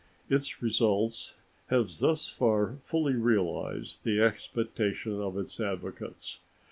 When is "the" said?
4.03-4.19